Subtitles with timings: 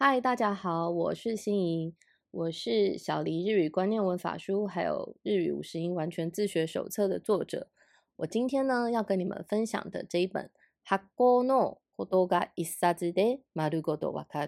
[0.00, 1.92] 嗨，大家好，我是心怡，
[2.30, 7.68] 我是小黎日语观念文法书还有日语五十音完全自学手册的作者。
[8.14, 10.52] 我今天呢要跟你们分享的这一本
[10.88, 14.46] 《Hakko no Kodo ga Isazu de Marugodo Wakaru》，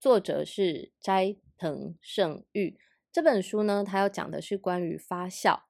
[0.00, 2.76] 作者是斋藤胜玉。
[3.12, 5.60] 这本书呢，它要讲的是关于发酵。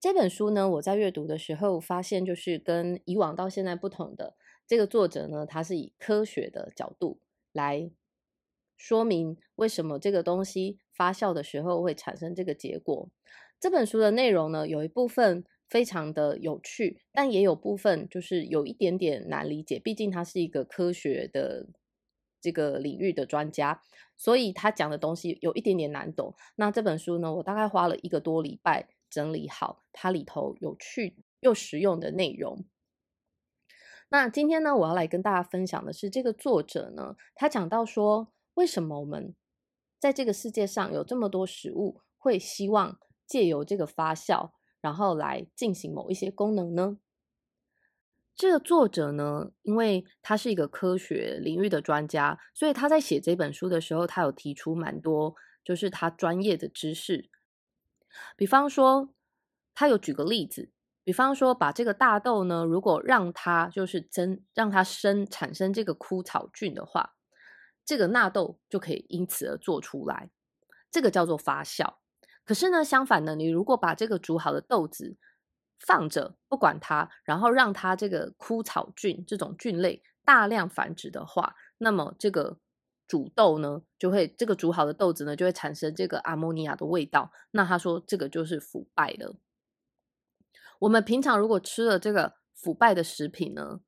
[0.00, 4.34] 这本书呢，我在阅读的时候发现，就是跟以往到现在不同的。
[4.66, 7.20] 这个作者呢，他是以科学的角度。
[7.54, 7.90] 来
[8.76, 13.08] 说明为什么这个东西发酵的时候会产生这个结果。
[13.58, 19.78] 这本书的内容呢，有一部分非常的有趣，但也有部分就是有一点点难理解。
[19.78, 21.66] 毕竟他是一个科学的
[22.40, 23.80] 这个领域的专家，
[24.18, 26.34] 所以他讲的东西有一点点难懂。
[26.56, 32.66] 那这本书呢，我大概花了一个多礼拜整理好它里头有趣又实用的内容。
[34.10, 39.34] 那今天呢，我要来跟大家分享的是，这个作者呢，他讲到说，为什么我们
[39.98, 46.98] 在这个世界上有这么多食物，会希望借由这个发酵，然后来进行某一些功能呢？
[48.36, 57.30] 这个作者呢，因为他是一个科学领域的专家，所以他在写这本书的时候，他有提出蛮多就是他专业的知识，
[58.36, 59.08] 比方说，
[59.74, 60.70] 他有举个例子。
[61.04, 67.14] 比方说，把这个大豆呢，如果让它就是增让它生产生这个枯草菌的话，
[67.84, 70.30] 这个纳豆就可以因此而做出来，
[70.90, 71.96] 这个叫做发酵。
[72.46, 75.18] 可是呢，相反的，你如果把这个煮好的豆子
[75.78, 82.58] 放着不管它，然后让它这个枯草菌这种菌类大量繁殖的话，那么这个
[83.06, 87.30] 煮豆呢，就会这个煮好的豆子呢，就会产生这个阿莫尼亚的味道。
[87.50, 89.36] 那他说这个就是腐败了。
[90.80, 93.80] 我们平常如果吃了这个腐败的食品呢，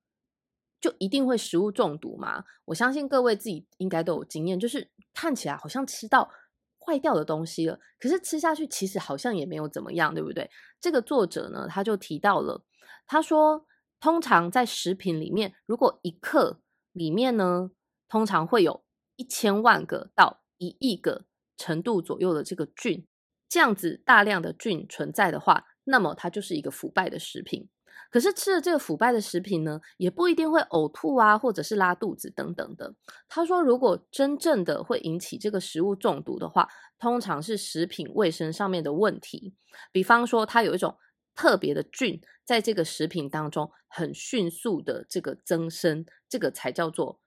[0.81, 2.45] 就一定会食物中毒吗？
[2.67, 6.31] 我相信各位自己应该都有经验，就是看起来好像吃到
[6.79, 10.51] 坏掉的东西了，可是吃下去其实好像也没有怎么样，对不对？
[10.81, 12.65] 这个作者呢，他就提到了，
[13.07, 13.67] 他说，
[13.99, 16.61] 通常在食品里面，如果一克
[16.93, 17.71] 里面呢，
[18.09, 18.85] 通常会有
[19.17, 21.25] 一千万个到一亿个
[21.57, 23.07] 程度左右的这个菌，
[23.49, 25.67] 这样子大量的菌存在的话。
[25.89, 27.69] 那么它就是一个腐败的食品，
[28.11, 32.93] 可是吃了这个腐败的食品呢，也不一定会呕吐啊，或者是拉肚子等等的。
[33.29, 39.55] 他说，如果真正的会引起这个食物中毒的话，通常是食品卫生上面的问题，
[39.93, 40.97] 比方说它有一种
[41.37, 47.21] 特别的菌在这个食品当中很迅速的这个增生，这个才叫做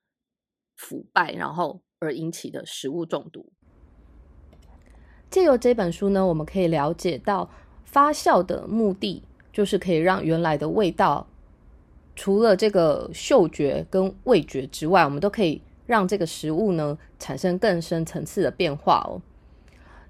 [0.75, 3.53] 腐败，然后而引起的食物中毒。
[5.29, 7.49] 借由这本书呢，我们可以了解到。
[7.91, 11.25] 发酵的目的就是可以让原来的味道，
[12.15, 19.19] 除了这个嗅觉跟味觉之外，我们都可以让这个食物呢产生更深层次的变化哦。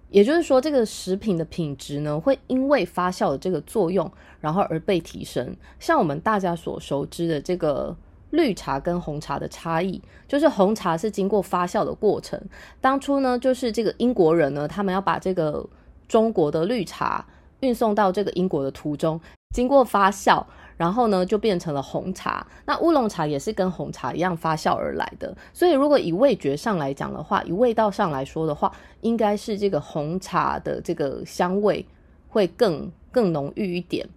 [0.09, 4.11] 也就是说，这个食品的品质呢会因为发酵的这个作用，
[4.41, 5.56] 然后而被提升。
[5.79, 7.96] 像我们大家所熟知的这个
[8.31, 12.38] 绿茶跟红茶的差异，就是红茶是经过发酵的过程。
[12.81, 15.66] 当初呢，就是这个英国人呢，他们要把这个
[16.09, 17.25] 中国的绿茶。
[17.62, 19.20] 运送到这个英国的途中，
[19.53, 20.44] 经过发酵，
[20.78, 22.46] 然后呢就变成了红茶。
[22.66, 25.36] 那乌龙茶也是跟红茶一样发酵而来的。
[25.53, 28.72] 所以，如果以味觉上来讲的话，以味道上来说的话，
[29.02, 31.86] 应该是这个红茶的这个香味
[32.30, 34.08] 会更更浓郁一点。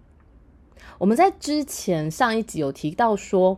[0.97, 3.57] 我们在之前上一集有提到说，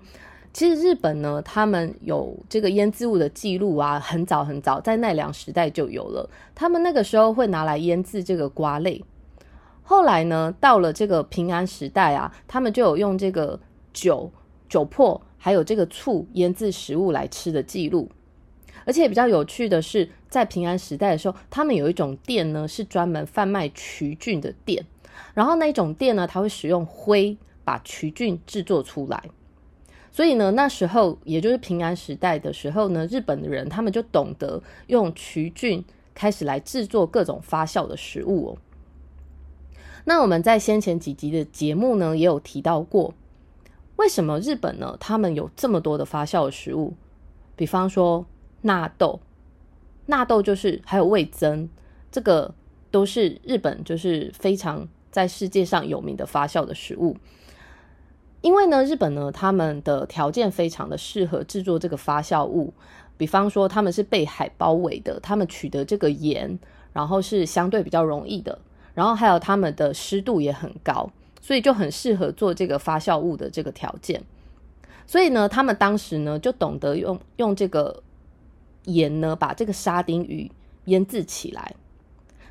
[0.54, 6.30] 其实日本呢，他们有这个腌制物的记录啊，很早很早，在奈良时代就有了。
[6.56, 9.04] 他们那个时候会拿来腌制这个瓜类。
[9.88, 13.60] 后来呢，到了这个平安时代啊，他们就有用这个
[13.94, 14.32] 酒、
[14.68, 18.10] 酒粕，还有这个醋腌制食物来吃的记录。
[18.84, 24.84] 而且比较有趣的是，在平安时代的时候，他们有一种店呢，是专门贩卖曲菌的店。
[25.36, 29.24] 然后那种店呢，它会使用灰把曲菌制作出来。
[30.12, 35.86] 所以呢，那时候也就是平安时代的时候呢，日本的人他们就懂得用曲菌
[36.16, 38.58] 开始来制作各种发酵的食物哦。
[40.08, 43.14] 那我们在先前几集的节目呢，也有提到过，
[43.96, 44.96] 为什么日本呢？
[45.00, 46.94] 他们有这么多的发酵的食物，
[47.56, 48.26] 比方说
[48.62, 49.20] 纳豆，
[50.06, 51.68] 纳豆就是还有味增，
[52.12, 52.54] 这个
[52.92, 57.18] 都是日本就是非常在世界上有名的发酵的食物。
[58.42, 62.72] 因为呢，日本呢，他们的条件非常的适合制作这个发酵物，
[63.18, 66.60] 比方说他们是被海包围的，他们取得这个盐，
[66.94, 68.60] 然后是相对比较容易的。
[68.96, 74.24] 然后还有它们的湿度也很高，所以就很适合做这个发酵物的这个条件。
[75.06, 78.02] 所以呢，他们当时呢就懂得用用这个
[78.86, 80.52] 盐呢把这个沙丁鱼
[80.86, 81.76] 腌制起来。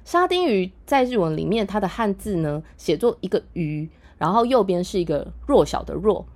[0.05, 3.89] 沙丁鱼在日文里面，它的汉字呢写作一个鱼，
[4.19, 6.27] 然后右边是一个弱小的弱，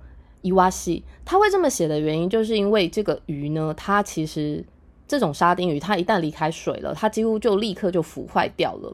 [0.41, 1.03] 伊瓦西。
[1.23, 4.65] 它会这么写的原因，就是因为这个鱼呢，它其实
[5.07, 8.93] 这种沙丁鱼，它一旦离开水了，它几乎就立刻就腐坏掉了。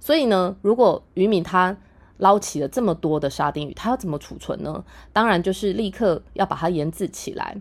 [0.00, 1.76] 所以呢，如果渔民他
[2.18, 4.84] 捞起了这么多的沙丁鱼，他要怎么储存呢？
[5.12, 7.56] 当然就是立刻要把它腌制起来。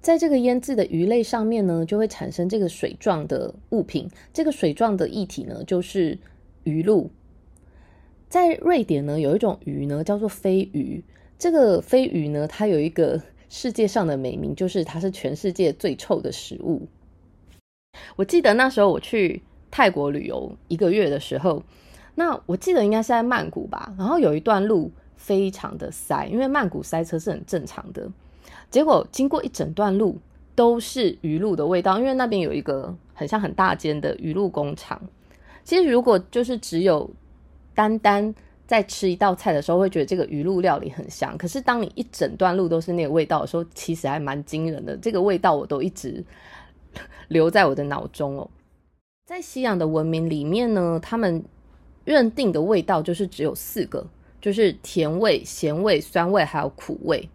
[0.00, 4.10] 在这个腌制的鱼类上面呢，就会产生这个水状的物品。
[4.32, 6.18] 这个水状的液体呢，就是
[6.64, 7.10] 鱼露。
[8.28, 11.02] 在瑞典呢，有一种鱼呢，叫做飞鱼。
[11.38, 16.86] 这个飞鱼呢，它有一个世界上的美名，就是它是全世界最臭的食物。
[18.16, 19.42] 我记得那时候我去
[19.74, 21.60] 泰国旅游一个月的时候，
[22.14, 23.92] 那我记得应该是在曼谷吧。
[23.98, 28.08] 然后有一段路非常的塞，因为曼谷塞车是很正常的。
[28.70, 30.16] 结果经过一整段路
[30.54, 35.02] 都是鱼露的味道，因为那边有一个很像很大间的鱼露工厂。
[35.64, 37.10] 其实如果就是只有
[37.74, 38.32] 单单
[38.68, 41.36] 在吃一道菜的时候，会觉得这个鱼露料理很香。
[41.36, 44.96] 可是当你一整段路都是那个味道的时候，其实还蛮惊人的。
[44.98, 46.24] 这个味道我都一直
[47.26, 48.48] 留在我的脑中哦。
[49.26, 51.42] 在西洋的文明里面呢，他们
[52.04, 54.06] 认定的味道就是只有四个，
[54.38, 57.30] 就是甜味、咸味、酸味还有苦味。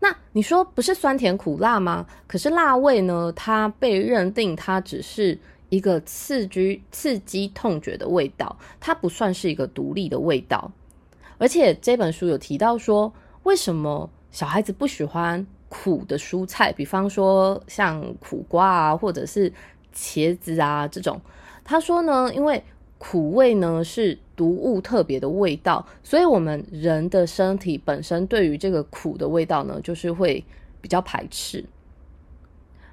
[0.00, 2.04] 那你说不是酸甜苦辣吗？
[2.26, 3.32] 可是辣味呢？
[3.36, 5.38] 它被认定它只是
[5.68, 10.72] 一个刺激刺激痛觉的味道，它不算是一个独立的味道。
[11.38, 13.12] 而且这本书有提到说，
[13.44, 19.52] 为什么小孩子不喜欢苦的蔬菜，比方说像苦瓜啊，或者是
[19.94, 21.20] 茄子啊这种？
[21.62, 22.62] 他说呢，因为。
[22.96, 30.42] 苦味呢是毒物特别的味道，所以我们人的身体本身对于这个苦的味道呢，就是会
[30.80, 31.66] 比较排斥。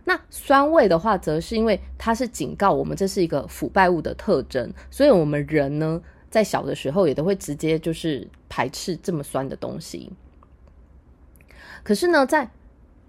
[0.03, 10.11] 那酸味的话，则是因为它是警告我们这是一个腐败物的特征，所以我们人呢在小的时候也都会直接就是排斥这么酸的东西。
[11.83, 12.51] 可是呢，在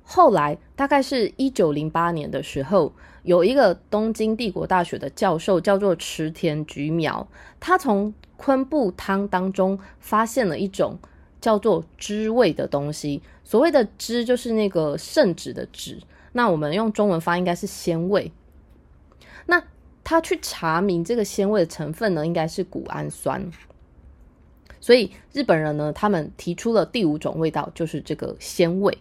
[0.04, 2.92] 后来大概是一九零八年的时候。
[3.22, 7.28] 有一个东京帝国大学的教授叫做池田菊苗，
[7.60, 10.98] 他从昆布汤当中发现了一种
[11.40, 13.22] 叫做脂味的东西。
[13.44, 16.00] 所谓的脂就是那个圣旨的旨，
[16.32, 18.32] 那我们用中文发应该是鲜味。
[19.46, 19.62] 那
[20.02, 23.50] 他去查明这个鲜味的成分呢，应该是谷氨酸。
[24.80, 28.98] 所以日本人呢，他们提出了第五种味道，就是这个鲜味。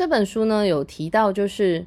[0.00, 1.84] 这本书呢有提到，就是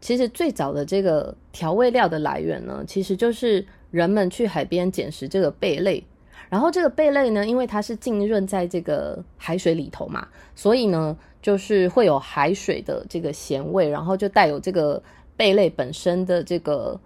[0.00, 6.04] 其实最早的这个调味料的来源呢，其实就是人们去海边捡拾这个贝类，
[6.48, 15.02] 然后这个贝类呢，因为它是浸润在这个海水里头嘛，所以呢，就是会有海水的这个咸味，然后就带有这个
[15.36, 17.00] 贝类本身的这个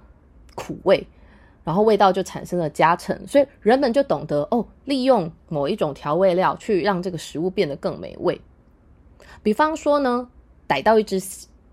[0.54, 1.06] 苦味，
[1.64, 8.38] 然后味道就产生了加成，所以人们就懂得哦，利用某一种调味料去让这个食物变得更美味，
[9.42, 10.28] 比方说呢。
[10.72, 11.22] 逮到一只，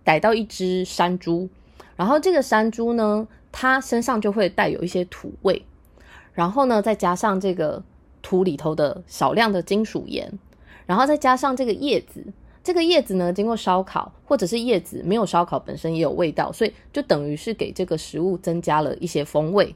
[0.03, 1.47] 逮到一只山猪，
[1.95, 5.65] 然后这个山猪呢，它身上就会带有一些土味，
[6.33, 7.81] 然后呢，再加上这个
[8.21, 10.37] 土里头的少量的金属盐，
[10.85, 12.25] 然后再加上这个叶子，
[12.61, 19.73] 这个叶子呢，经过烧烤，或者是叶子没有烧烤本身也有味道，所以就等于是给这个食物增加了一些风味。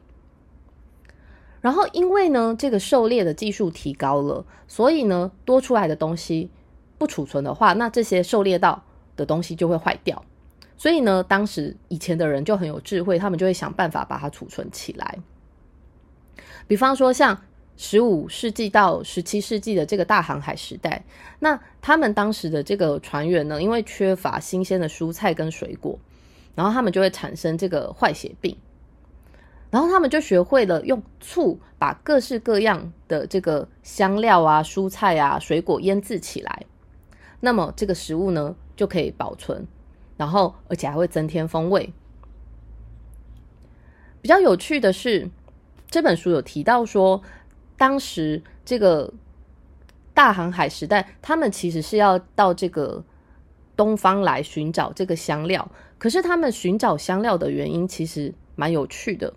[1.61, 6.49] 然后因为呢，这个狩猎的技术提高了，所以呢，多出来的东西
[6.97, 8.83] 不储存的话，那这些狩猎到。
[9.15, 10.23] 的东西就会坏掉，
[10.77, 15.19] 所以呢，当时以前的人就很有智慧，他们就会想办法把它储存起来。
[16.67, 17.41] 比方说，像
[17.75, 21.03] 十五世纪到十七世纪的这个大航海时代，
[21.39, 25.99] 那他们当时的这个船员呢，因为缺乏新鲜的蔬菜跟水果，
[26.55, 28.55] 然后他们就会产生这个坏血病，
[29.69, 36.65] 然后他们就学会了用醋把各式各样的这个香料啊、蔬菜啊、水果腌制起来，
[37.45, 38.55] 那么这个食物呢？
[38.77, 39.67] 就可以保存，
[40.15, 41.91] 然后而且还会增添风味。
[44.21, 45.29] 比较有趣的是，
[45.89, 47.21] 这本书有提到说，
[47.77, 49.13] 当时这个
[50.13, 53.03] 大航海时代，他们其实是要到这个
[53.75, 55.69] 东方来寻找这个香料。
[55.97, 59.33] 可是他们寻找香料的原因其实蛮有趣的。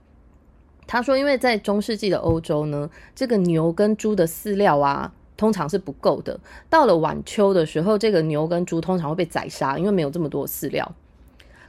[0.87, 5.13] 他说，因为在中世纪的欧洲呢，这个牛跟猪的饲料啊。
[5.37, 6.39] 通常是不够的。
[6.71, 10.95] 到了晚秋的时候，这个牛跟猪通常会被宰杀，因为没有这么多饲料。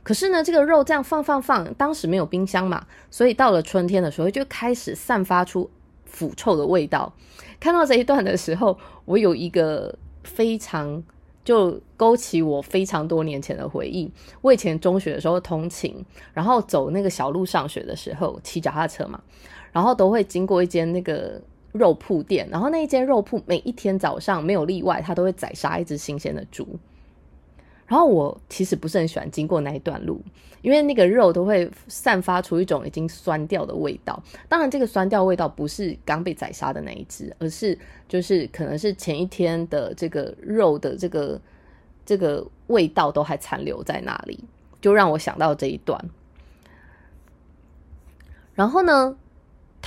[0.04, 5.70] 可是呢，这个肉这样放放放，当时没有冰箱嘛，所以到了春天的时候就开始散发出
[6.06, 7.12] 腐臭的味道。
[7.60, 9.94] 看到这一段的时候，我有一个
[10.24, 11.04] 非常
[11.44, 14.10] 就勾起我非常多年前的回忆。
[14.42, 19.20] 我以前中学的时候通勤，然后走那个小路上学的时候，骑脚踏车嘛，
[19.74, 21.42] 然后都会经过一间那个
[21.78, 26.68] 肉铺店，然后那一间肉铺每一天早上没有例外，他都会宰杀一只新鲜的猪。
[27.86, 30.22] 然后我其实不是很喜欢经过那一段路，
[30.62, 34.22] 因为那个肉都会散发出一种已经酸掉的味道。
[34.50, 37.80] 当然，这个酸掉味道不是刚被宰杀的那一只，而是
[38.10, 41.40] 就是可能是前一天的这个肉的这个
[42.06, 44.44] 这个味道都还残留在那里，
[44.82, 45.98] 就让我想到这一段。
[48.54, 49.16] 然后呢，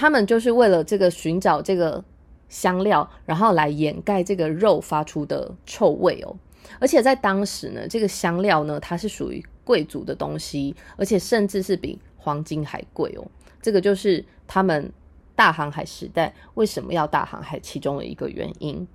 [0.00, 2.02] 他们就是为了这个寻找这个
[2.48, 6.34] 香料，然后来掩盖这个肉发出的臭味哦。
[6.78, 13.26] 而且在当时呢，这个香料呢，它是属于贵族的东西，而且甚至是比黄金还贵哦。
[13.60, 14.90] 这个就是他们
[15.36, 18.88] 大航海时代为什么要大航海其中的一个原因。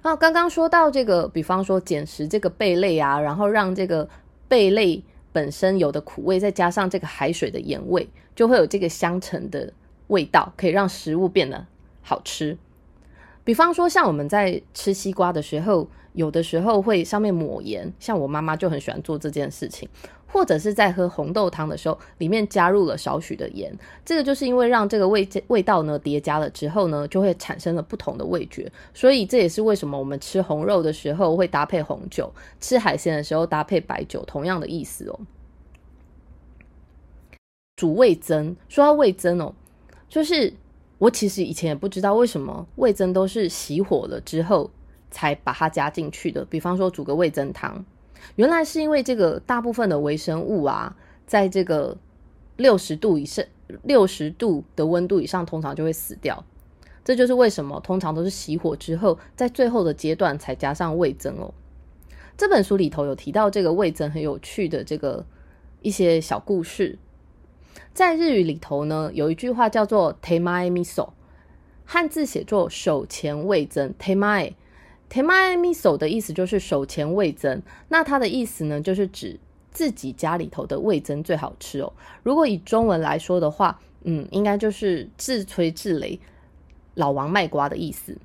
[0.00, 4.08] 然后刚刚说到这个，比方说捡拾这个贝类啊，然后让这个
[4.48, 9.72] 贝类本身有的苦味，再加上这个海水的盐味，就会有这个香橙的
[10.08, 11.66] 味道，可以让食物变得
[12.02, 12.58] 好吃。
[13.44, 19.88] 比方说，像我们在吃西瓜的时候，有的时候会上面抹盐，像我妈妈就很喜欢做这件事情。
[20.32, 28.70] 或者是在喝红豆汤的时候，里面加入了少许的盐，这个就是因为让这个味味道呢叠加了之后呢，就会产生了不同的味觉。
[28.94, 35.18] 所以这也是为什么我们吃红肉的时候会搭配红酒，吃海鲜的时候搭配白酒，同样的意思哦。
[37.74, 39.52] 煮味增，说到味增哦，
[40.08, 40.54] 就是。
[40.98, 44.70] 我其实以前也不知道为什么味增都是熄火了之后
[45.10, 46.44] 才把它加进去的。
[46.44, 47.84] 比方说煮个味增汤，
[48.36, 51.96] 原来是因为这个大部分的微生物啊，在这个
[52.56, 53.44] 六十度以上、
[53.82, 56.44] 六十度的温度以上，通常就会死掉。
[57.02, 61.52] 这就是为什么通常都是熄火之后，在最后的阶段才加上味增哦。
[62.36, 65.24] 这本书里头有提到这个味增很有趣的这个
[65.82, 66.98] 一些小故事。
[67.92, 71.10] 在日语里头呢，有一句话叫做 “temae miso”，
[71.84, 73.94] 汉字写作“手前味增”。
[75.10, 77.60] Temae，temae miso 的意思就是手前味增。
[77.88, 79.38] 那它的意思呢，就是指
[79.70, 81.92] 自己家里头的味增最好吃哦。
[82.22, 86.18] 如果以中文来说的话，嗯，应该就是自吹自擂，
[86.94, 88.16] 老王卖瓜的意思。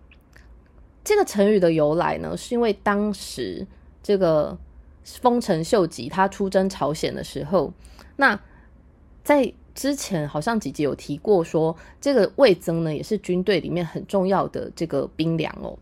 [1.03, 3.67] 这个成语的由来呢，是因为当时
[4.01, 4.57] 这个
[5.03, 7.73] 丰臣秀吉他出征朝鲜的时候，
[8.15, 8.39] 那
[9.23, 15.77] 在之前好像几集有提过，说这个味增呢也是军队里面很重要的这个兵粮哦。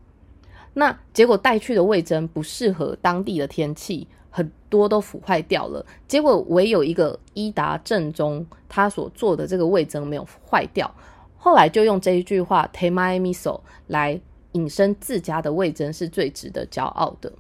[0.74, 5.86] 那结果带去的味增不适合当地的天气，很多都腐坏掉了。
[6.08, 10.94] 结果唯有一个伊达正宗他所做的这个味增没有坏掉，
[11.38, 14.20] 后来就用这一句话 “temae miso” 来
[14.54, 17.32] 引申自家的味增是最值得骄傲的。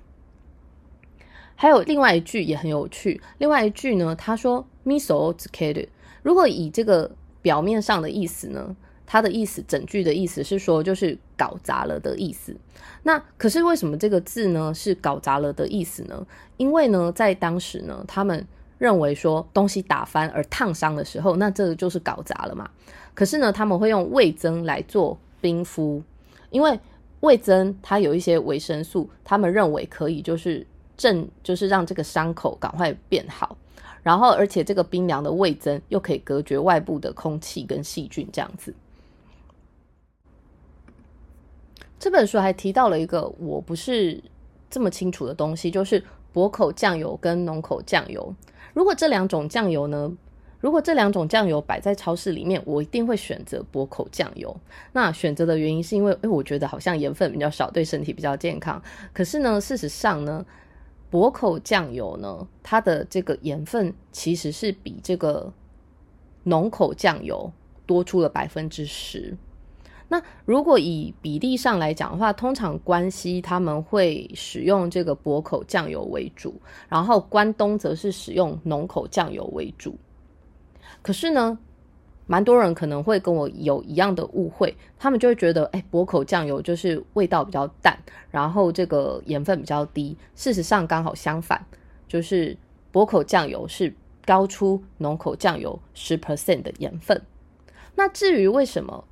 [1.55, 5.89] 还有另外一句也很有趣，另外一句呢，他说 “miso z k e d
[6.21, 7.09] 如果以这个
[7.41, 8.75] 表面上的意思呢，
[9.13, 12.57] 它的意思整句的意思是说就是搞砸了的意思。
[13.03, 16.25] 那可是为什么这个字呢是搞砸了的意思呢？
[16.57, 18.43] 因为呢，在当时呢，他们
[18.79, 22.67] 认为说东西打翻而烫伤的时候，那这个就是搞砸了嘛。
[23.13, 26.01] 可是呢，他们会用味增来做冰敷，
[26.49, 26.79] 因为
[27.19, 30.65] 味增它有一些维生素，他们认为可以就是
[30.97, 33.55] 正就是让这个伤口赶快变好。
[34.01, 38.73] 然后，而且这个冰凉的味增又可以隔绝外部的空气跟细菌，这样子。
[42.03, 44.21] 这本书还提到了一个我不是
[44.69, 48.35] 这么清楚的东西，就是薄口酱油跟浓口酱油。
[48.73, 50.11] 如果这两种酱油呢，
[50.59, 54.53] 如果这两种酱油摆在超市里面，我一定会选择薄口酱油。
[54.91, 58.83] 那选择的原因是因为，哎，我觉得好像盐分比较少，对身体比较健康。
[59.13, 60.45] 可是呢，事实上呢？
[61.09, 65.53] 薄口酱油呢，它的这个盐分其实是比这个
[66.43, 67.49] 浓口酱油
[67.85, 69.37] 多出了百分之十。
[70.07, 76.53] 那如果以比例上来讲的话，通常关西他们会使用这个薄口酱油为主，
[76.87, 79.97] 然后关东则是使用浓口酱油为主。
[81.01, 81.57] 可是呢？
[82.25, 87.99] 蛮多人可能会跟我有一样的误会，他们就会觉得，哎，薄口酱油就是味道比较淡，
[88.31, 90.17] 然后这个盐分比较低。
[90.33, 91.63] 事实上刚好相反，
[92.07, 92.57] 就是
[92.93, 93.93] 薄口酱油是
[94.25, 97.21] 高出浓口酱油十 percent 的盐分。
[97.93, 99.03] 那至于为什么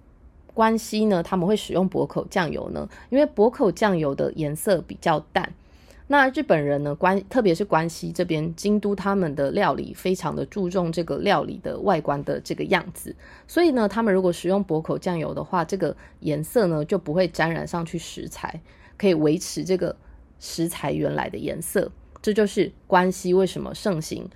[0.61, 1.23] 关西呢？
[1.23, 2.87] 他们会使用薄口酱油呢？
[3.09, 5.51] 因为薄口酱油的颜色比较淡。
[6.05, 6.93] 那日本人呢？
[6.93, 13.15] 关特别是关西这边，京都他们的料理非常的注重这个料理的外观的这个样子，
[13.47, 18.61] 所以呢，他们如果使用薄口酱油的话，这个颜色呢就不会沾染上去食材，
[18.99, 19.95] 可以维持这个
[20.39, 21.91] 食材原来的颜色。
[22.21, 24.29] 这就是关西为什么盛行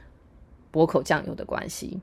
[0.71, 1.99] 薄口酱油的关系。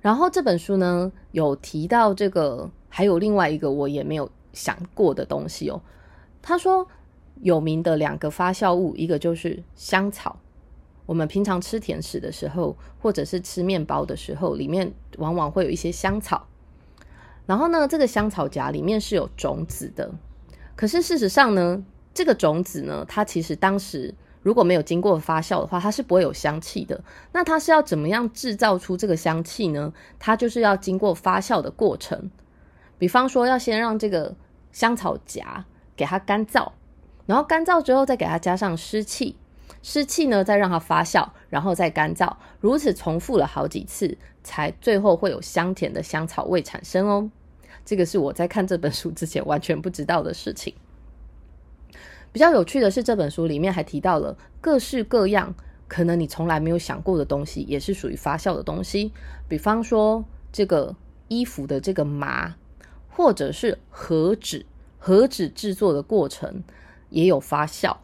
[0.00, 5.80] 然后这本书呢有提到这个，还有另外一个我也没有想过的东西哦。
[6.40, 6.86] 他说
[7.40, 10.38] 有名的两个发酵物，一个就是香草。
[11.06, 16.46] 我们平常吃甜食的时候，或者是吃面包的时候，里面往往会有一些香草。
[17.46, 20.10] 然后呢，这个香草荚里面是有种子的。
[20.76, 27.02] 可是事实上呢，这个种子呢，它其实当时如果没有经过发酵的话，它是不会有香气的。
[27.32, 29.92] 那它是要怎么样制造出这个香气呢？
[30.18, 32.30] 它就是要经过发酵的过程。
[32.98, 34.34] 比方说，要先让这个
[34.72, 35.64] 香草荚
[35.96, 36.72] 给它干燥，
[37.26, 39.36] 然后干燥之后再给它加上湿气。
[39.80, 47.30] 湿气呢，再让它发酵，然后再干燥，如此重复了好几次，才最后会有香甜的香草味产生哦。
[47.84, 50.74] 这个是我在看这本书之前完全不知道的事情。
[52.32, 55.54] 比较有趣的是，这本书里面还提到了各式各样
[55.86, 59.12] 可能你从来没有想过的东西，也是属于发酵的东西。
[59.48, 60.94] 比方说，这个
[61.28, 62.54] 衣服的这个麻，
[63.18, 64.64] 或者是和纸，
[64.96, 66.62] 和纸制作的过程
[67.10, 67.96] 也有发酵。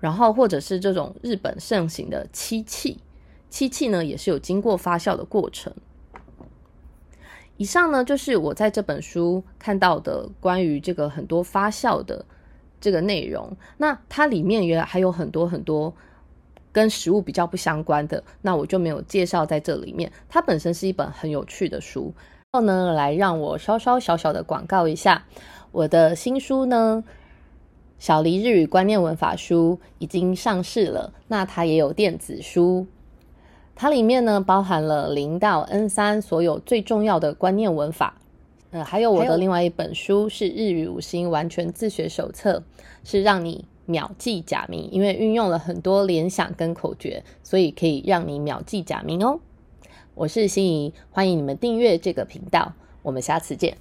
[0.00, 2.98] 然后，或者是这种日本盛行的漆器，
[3.48, 5.72] 漆器呢也是有经过发酵的过程。
[7.56, 12.26] 以上呢就是我在这本书看到的关于这个很多发酵的
[12.80, 13.56] 这个内容。
[13.76, 15.94] 那它里面原来还有很多很多
[16.72, 20.10] 跟食物比较不相关的，那我就没有介绍在这里面。
[20.28, 22.12] 它本身是一本很有趣的书。
[22.56, 25.26] 然后呢，来让我稍稍小小的广告一下
[25.72, 27.04] 我的新书呢。
[27.98, 32.86] 小黎日语观念文法书已经上市了，那它也有电子书，
[33.74, 38.14] 它里面呢包含了零到 N 三所有最重要的观念文法，
[38.70, 42.62] 呃，还有我的另外一本书是日语五星完全自学手册，
[43.04, 49.40] 是让你秒记假名，因为运用了很多联想跟口诀，所以可以让你秒记假名哦。
[50.16, 53.76] 我是心怡，欢迎你们订阅这个频道，我们下次见。